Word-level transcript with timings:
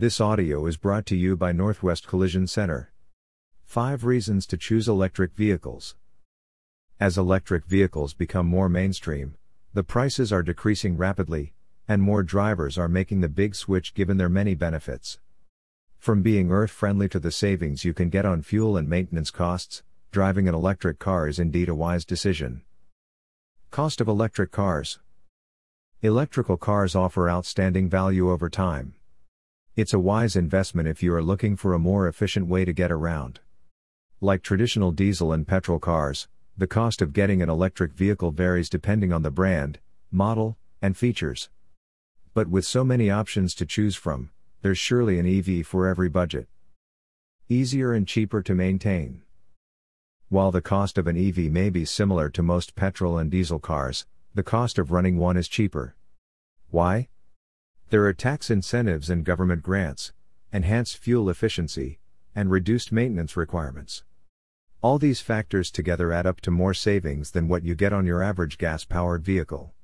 This 0.00 0.18
audio 0.18 0.64
is 0.64 0.78
brought 0.78 1.04
to 1.08 1.14
you 1.14 1.36
by 1.36 1.52
Northwest 1.52 2.06
Collision 2.06 2.46
Center. 2.46 2.90
5 3.66 4.02
Reasons 4.02 4.46
to 4.46 4.56
Choose 4.56 4.88
Electric 4.88 5.34
Vehicles. 5.34 5.94
As 6.98 7.18
electric 7.18 7.66
vehicles 7.66 8.14
become 8.14 8.46
more 8.46 8.70
mainstream, 8.70 9.34
the 9.74 9.84
prices 9.84 10.32
are 10.32 10.42
decreasing 10.42 10.96
rapidly, 10.96 11.52
and 11.86 12.00
more 12.00 12.22
drivers 12.22 12.78
are 12.78 12.88
making 12.88 13.20
the 13.20 13.28
big 13.28 13.54
switch 13.54 13.92
given 13.92 14.16
their 14.16 14.30
many 14.30 14.54
benefits. 14.54 15.18
From 15.98 16.22
being 16.22 16.50
earth 16.50 16.70
friendly 16.70 17.10
to 17.10 17.20
the 17.20 17.30
savings 17.30 17.84
you 17.84 17.92
can 17.92 18.08
get 18.08 18.24
on 18.24 18.40
fuel 18.40 18.78
and 18.78 18.88
maintenance 18.88 19.30
costs, 19.30 19.82
driving 20.12 20.48
an 20.48 20.54
electric 20.54 20.98
car 20.98 21.28
is 21.28 21.38
indeed 21.38 21.68
a 21.68 21.74
wise 21.74 22.06
decision. 22.06 22.62
Cost 23.70 24.00
of 24.00 24.08
electric 24.08 24.50
cars 24.50 24.98
Electrical 26.00 26.56
cars 26.56 26.96
offer 26.96 27.28
outstanding 27.28 27.90
value 27.90 28.30
over 28.30 28.48
time. 28.48 28.94
It's 29.80 29.94
a 29.94 29.98
wise 29.98 30.36
investment 30.36 30.88
if 30.88 31.02
you 31.02 31.14
are 31.14 31.22
looking 31.22 31.56
for 31.56 31.72
a 31.72 31.78
more 31.78 32.06
efficient 32.06 32.46
way 32.46 32.66
to 32.66 32.72
get 32.74 32.92
around. 32.92 33.40
Like 34.20 34.42
traditional 34.42 34.92
diesel 34.92 35.32
and 35.32 35.48
petrol 35.48 35.78
cars, 35.78 36.28
the 36.54 36.66
cost 36.66 37.00
of 37.00 37.14
getting 37.14 37.40
an 37.40 37.48
electric 37.48 37.94
vehicle 37.94 38.30
varies 38.30 38.68
depending 38.68 39.10
on 39.10 39.22
the 39.22 39.30
brand, 39.30 39.78
model, 40.10 40.58
and 40.82 40.98
features. 40.98 41.48
But 42.34 42.48
with 42.48 42.66
so 42.66 42.84
many 42.84 43.08
options 43.08 43.54
to 43.54 43.64
choose 43.64 43.96
from, 43.96 44.28
there's 44.60 44.76
surely 44.76 45.18
an 45.18 45.26
EV 45.26 45.66
for 45.66 45.86
every 45.86 46.10
budget. 46.10 46.46
Easier 47.48 47.94
and 47.94 48.06
cheaper 48.06 48.42
to 48.42 48.54
maintain. 48.54 49.22
While 50.28 50.50
the 50.50 50.60
cost 50.60 50.98
of 50.98 51.06
an 51.06 51.16
EV 51.16 51.50
may 51.50 51.70
be 51.70 51.86
similar 51.86 52.28
to 52.28 52.42
most 52.42 52.74
petrol 52.74 53.16
and 53.16 53.30
diesel 53.30 53.58
cars, 53.58 54.04
the 54.34 54.42
cost 54.42 54.78
of 54.78 54.92
running 54.92 55.16
one 55.16 55.38
is 55.38 55.48
cheaper. 55.48 55.96
Why? 56.68 57.08
There 57.90 58.06
are 58.06 58.12
tax 58.12 58.50
incentives 58.50 59.10
and 59.10 59.24
government 59.24 59.64
grants, 59.64 60.12
enhanced 60.52 60.96
fuel 60.96 61.28
efficiency, 61.28 61.98
and 62.36 62.48
reduced 62.48 62.92
maintenance 62.92 63.36
requirements. 63.36 64.04
All 64.80 65.00
these 65.00 65.20
factors 65.20 65.72
together 65.72 66.12
add 66.12 66.24
up 66.24 66.40
to 66.42 66.52
more 66.52 66.72
savings 66.72 67.32
than 67.32 67.48
what 67.48 67.64
you 67.64 67.74
get 67.74 67.92
on 67.92 68.06
your 68.06 68.22
average 68.22 68.58
gas 68.58 68.84
powered 68.84 69.24
vehicle. 69.24 69.74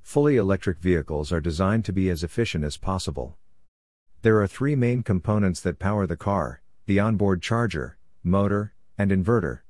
Fully 0.00 0.36
electric 0.36 0.78
vehicles 0.78 1.32
are 1.32 1.40
designed 1.40 1.84
to 1.86 1.92
be 1.92 2.08
as 2.08 2.22
efficient 2.22 2.64
as 2.64 2.76
possible. 2.76 3.36
There 4.22 4.40
are 4.40 4.46
three 4.46 4.76
main 4.76 5.02
components 5.02 5.58
that 5.62 5.80
power 5.80 6.06
the 6.06 6.16
car 6.16 6.62
the 6.86 7.00
onboard 7.00 7.42
charger, 7.42 7.98
motor, 8.22 8.74
and 8.96 9.10
inverter. 9.10 9.62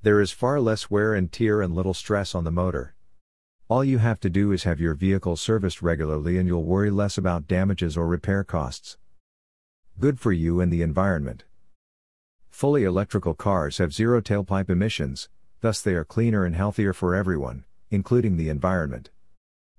There 0.00 0.22
is 0.22 0.32
far 0.32 0.58
less 0.58 0.90
wear 0.90 1.12
and 1.12 1.30
tear 1.30 1.60
and 1.60 1.74
little 1.74 1.94
stress 1.94 2.34
on 2.34 2.44
the 2.44 2.50
motor. 2.50 2.91
All 3.72 3.82
you 3.82 3.96
have 3.96 4.20
to 4.20 4.28
do 4.28 4.52
is 4.52 4.64
have 4.64 4.80
your 4.80 4.92
vehicle 4.92 5.34
serviced 5.34 5.80
regularly 5.80 6.36
and 6.36 6.46
you'll 6.46 6.62
worry 6.62 6.90
less 6.90 7.16
about 7.16 7.48
damages 7.48 7.96
or 7.96 8.06
repair 8.06 8.44
costs. 8.44 8.98
Good 9.98 10.20
for 10.20 10.30
you 10.30 10.60
and 10.60 10.70
the 10.70 10.82
environment. 10.82 11.44
Fully 12.50 12.84
electrical 12.84 13.32
cars 13.32 13.78
have 13.78 13.94
zero 13.94 14.20
tailpipe 14.20 14.68
emissions, 14.68 15.30
thus, 15.62 15.80
they 15.80 15.94
are 15.94 16.04
cleaner 16.04 16.44
and 16.44 16.54
healthier 16.54 16.92
for 16.92 17.14
everyone, 17.14 17.64
including 17.90 18.36
the 18.36 18.50
environment. 18.50 19.08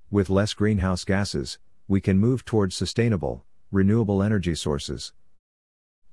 With 0.09 0.27
less 0.27 0.55
greenhouse 0.55 1.03
gases, 1.03 1.59
we 1.87 2.01
can 2.01 2.17
move 2.17 2.45
towards 2.45 2.75
sustainable, 2.75 3.45
renewable 3.71 4.23
energy 4.23 4.55
sources. 4.55 5.13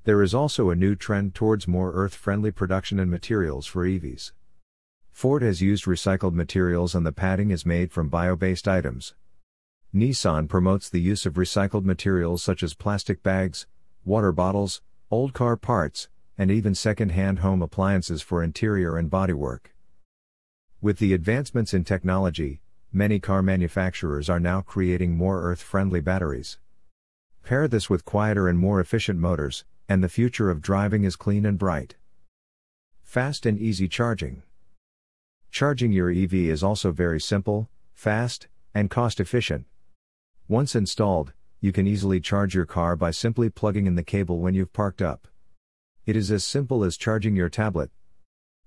There 0.04 0.22
is 0.22 0.34
also 0.34 0.68
a 0.68 0.76
new 0.76 0.96
trend 0.96 1.34
towards 1.34 1.66
more 1.66 1.92
earth 1.94 2.14
friendly 2.14 2.50
production 2.50 3.00
and 3.00 3.10
materials 3.10 3.64
for 3.64 3.86
EVs. 3.86 4.32
Ford 5.20 5.42
has 5.42 5.60
used 5.60 5.84
recycled 5.84 6.32
materials 6.32 6.94
and 6.94 7.04
the 7.04 7.12
padding 7.12 7.50
is 7.50 7.66
made 7.66 7.92
from 7.92 8.08
bio 8.08 8.36
based 8.36 8.66
items. 8.66 9.12
Nissan 9.94 10.48
promotes 10.48 10.88
the 10.88 10.98
use 10.98 11.26
of 11.26 11.34
recycled 11.34 11.84
materials 11.84 12.42
such 12.42 12.62
as 12.62 12.72
plastic 12.72 13.22
bags, 13.22 13.66
water 14.02 14.32
bottles, 14.32 14.80
old 15.10 15.34
car 15.34 15.58
parts, 15.58 16.08
and 16.38 16.50
even 16.50 16.74
second 16.74 17.10
hand 17.10 17.40
home 17.40 17.60
appliances 17.60 18.22
for 18.22 18.42
interior 18.42 18.96
and 18.96 19.10
bodywork. 19.10 19.74
With 20.80 20.96
the 20.96 21.12
advancements 21.12 21.74
in 21.74 21.84
technology, 21.84 22.62
many 22.90 23.20
car 23.20 23.42
manufacturers 23.42 24.30
are 24.30 24.40
now 24.40 24.62
creating 24.62 25.18
more 25.18 25.42
earth 25.42 25.60
friendly 25.60 26.00
batteries. 26.00 26.56
Pair 27.44 27.68
this 27.68 27.90
with 27.90 28.06
quieter 28.06 28.48
and 28.48 28.58
more 28.58 28.80
efficient 28.80 29.18
motors, 29.18 29.66
and 29.86 30.02
the 30.02 30.08
future 30.08 30.48
of 30.48 30.62
driving 30.62 31.04
is 31.04 31.16
clean 31.16 31.44
and 31.44 31.58
bright. 31.58 31.96
Fast 33.02 33.44
and 33.44 33.58
easy 33.58 33.86
charging. 33.86 34.44
Charging 35.50 35.90
your 35.90 36.10
EV 36.10 36.34
is 36.34 36.62
also 36.62 36.92
very 36.92 37.20
simple, 37.20 37.68
fast, 37.92 38.46
and 38.72 38.88
cost 38.88 39.18
efficient. 39.18 39.66
Once 40.46 40.76
installed, 40.76 41.32
you 41.60 41.72
can 41.72 41.88
easily 41.88 42.20
charge 42.20 42.54
your 42.54 42.66
car 42.66 42.94
by 42.94 43.10
simply 43.10 43.50
plugging 43.50 43.86
in 43.86 43.96
the 43.96 44.04
cable 44.04 44.38
when 44.38 44.54
you've 44.54 44.72
parked 44.72 45.02
up. 45.02 45.26
It 46.06 46.14
is 46.14 46.30
as 46.30 46.44
simple 46.44 46.84
as 46.84 46.96
charging 46.96 47.34
your 47.34 47.48
tablet. 47.48 47.90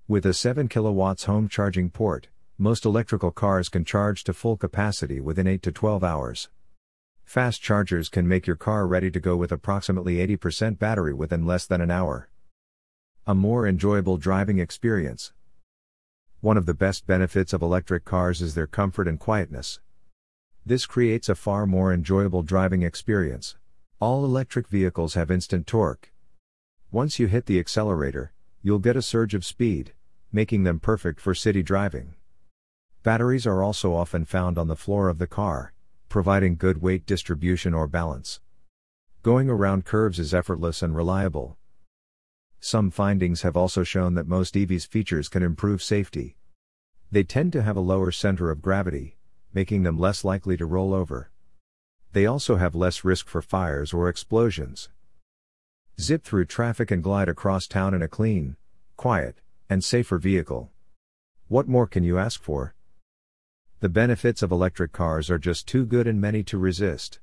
With 0.06 0.26
a 0.26 0.34
7 0.34 0.68
kilowatts 0.68 1.24
home 1.24 1.48
charging 1.48 1.88
port, 1.88 2.28
most 2.58 2.84
electrical 2.84 3.30
cars 3.30 3.70
can 3.70 3.86
charge 3.86 4.22
to 4.24 4.34
full 4.34 4.58
capacity 4.58 5.20
within 5.20 5.46
8 5.46 5.62
to 5.62 5.72
12 5.72 6.04
hours. 6.04 6.50
Fast 7.24 7.62
chargers 7.62 8.10
can 8.10 8.28
make 8.28 8.46
your 8.46 8.56
car 8.56 8.86
ready 8.86 9.10
to 9.10 9.18
go 9.18 9.36
with 9.36 9.50
approximately 9.50 10.16
80% 10.36 10.78
battery 10.78 11.14
within 11.14 11.46
less 11.46 11.64
than 11.64 11.80
an 11.80 11.90
hour. 11.90 12.28
A 13.26 13.34
more 13.34 13.66
enjoyable 13.66 14.18
driving 14.18 14.58
experience. 14.58 15.32
One 16.44 16.58
of 16.58 16.66
the 16.66 16.74
best 16.74 17.06
benefits 17.06 17.54
of 17.54 17.62
electric 17.62 18.04
cars 18.04 18.42
is 18.42 18.54
their 18.54 18.66
comfort 18.66 19.08
and 19.08 19.18
quietness. 19.18 19.80
This 20.66 20.84
creates 20.84 21.30
a 21.30 21.34
far 21.34 21.66
more 21.66 21.90
enjoyable 21.90 22.42
driving 22.42 22.82
experience. 22.82 23.56
All 23.98 24.26
electric 24.26 24.68
vehicles 24.68 25.14
have 25.14 25.30
instant 25.30 25.66
torque. 25.66 26.12
Once 26.92 27.18
you 27.18 27.28
hit 27.28 27.46
the 27.46 27.58
accelerator, 27.58 28.34
you'll 28.60 28.78
get 28.78 28.94
a 28.94 29.00
surge 29.00 29.32
of 29.32 29.42
speed, 29.42 29.94
making 30.32 30.64
them 30.64 30.80
perfect 30.80 31.18
for 31.18 31.34
city 31.34 31.62
driving. 31.62 32.12
Batteries 33.02 33.46
are 33.46 33.62
also 33.62 33.94
often 33.94 34.26
found 34.26 34.58
on 34.58 34.68
the 34.68 34.76
floor 34.76 35.08
of 35.08 35.16
the 35.16 35.26
car, 35.26 35.72
providing 36.10 36.56
good 36.56 36.82
weight 36.82 37.06
distribution 37.06 37.72
or 37.72 37.86
balance. 37.86 38.40
Going 39.22 39.48
around 39.48 39.86
curves 39.86 40.18
is 40.18 40.34
effortless 40.34 40.82
and 40.82 40.94
reliable. 40.94 41.56
Some 42.66 42.90
findings 42.90 43.42
have 43.42 43.58
also 43.58 43.84
shown 43.84 44.14
that 44.14 44.26
most 44.26 44.56
EV's 44.56 44.86
features 44.86 45.28
can 45.28 45.42
improve 45.42 45.82
safety. 45.82 46.38
They 47.12 47.22
tend 47.22 47.52
to 47.52 47.62
have 47.62 47.76
a 47.76 47.80
lower 47.80 48.10
center 48.10 48.50
of 48.50 48.62
gravity, 48.62 49.18
making 49.52 49.82
them 49.82 49.98
less 49.98 50.24
likely 50.24 50.56
to 50.56 50.64
roll 50.64 50.94
over. 50.94 51.30
They 52.14 52.24
also 52.24 52.56
have 52.56 52.74
less 52.74 53.04
risk 53.04 53.28
for 53.28 53.42
fires 53.42 53.92
or 53.92 54.08
explosions. 54.08 54.88
Zip 56.00 56.24
through 56.24 56.46
traffic 56.46 56.90
and 56.90 57.02
glide 57.02 57.28
across 57.28 57.66
town 57.66 57.92
in 57.92 58.00
a 58.00 58.08
clean, 58.08 58.56
quiet, 58.96 59.42
and 59.68 59.84
safer 59.84 60.16
vehicle. 60.16 60.70
What 61.48 61.68
more 61.68 61.86
can 61.86 62.02
you 62.02 62.16
ask 62.16 62.42
for? 62.42 62.74
The 63.80 63.90
benefits 63.90 64.40
of 64.40 64.50
electric 64.50 64.90
cars 64.90 65.28
are 65.28 65.36
just 65.36 65.68
too 65.68 65.84
good 65.84 66.06
and 66.06 66.18
many 66.18 66.42
to 66.44 66.56
resist. 66.56 67.18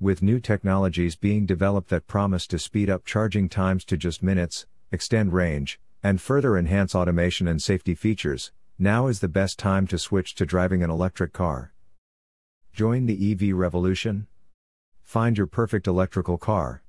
With 0.00 0.22
new 0.22 0.38
technologies 0.38 1.16
being 1.16 1.44
developed 1.44 1.88
that 1.88 2.06
promise 2.06 2.46
to 2.48 2.58
speed 2.60 2.88
up 2.88 3.04
charging 3.04 3.48
times 3.48 3.84
to 3.86 3.96
just 3.96 4.22
minutes, 4.22 4.64
extend 4.92 5.32
range, 5.32 5.80
and 6.04 6.20
further 6.20 6.56
enhance 6.56 6.94
automation 6.94 7.48
and 7.48 7.60
safety 7.60 7.96
features, 7.96 8.52
now 8.78 9.08
is 9.08 9.18
the 9.18 9.26
best 9.26 9.58
time 9.58 9.88
to 9.88 9.98
switch 9.98 10.36
to 10.36 10.46
driving 10.46 10.84
an 10.84 10.90
electric 10.90 11.32
car. 11.32 11.72
Join 12.72 13.06
the 13.06 13.32
EV 13.32 13.56
revolution. 13.56 14.28
Find 15.02 15.36
your 15.36 15.48
perfect 15.48 15.88
electrical 15.88 16.38
car. 16.38 16.84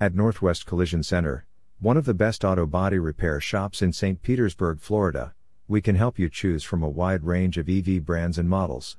At 0.00 0.14
Northwest 0.14 0.64
Collision 0.64 1.02
Center, 1.02 1.44
one 1.80 1.96
of 1.96 2.04
the 2.04 2.14
best 2.14 2.44
auto 2.44 2.66
body 2.66 3.00
repair 3.00 3.40
shops 3.40 3.82
in 3.82 3.92
St. 3.92 4.22
Petersburg, 4.22 4.78
Florida, 4.78 5.34
we 5.66 5.80
can 5.82 5.96
help 5.96 6.20
you 6.20 6.28
choose 6.28 6.62
from 6.62 6.84
a 6.84 6.88
wide 6.88 7.24
range 7.24 7.58
of 7.58 7.68
EV 7.68 8.04
brands 8.04 8.38
and 8.38 8.48
models. 8.48 8.96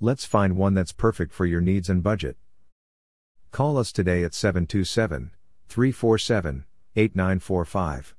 Let's 0.00 0.24
find 0.24 0.56
one 0.56 0.72
that's 0.72 0.92
perfect 0.92 1.34
for 1.34 1.44
your 1.44 1.60
needs 1.60 1.90
and 1.90 2.02
budget. 2.02 2.38
Call 3.50 3.78
us 3.78 3.92
today 3.92 4.22
at 4.24 4.34
727 4.34 5.30
347 5.68 6.64
8945. 6.96 8.14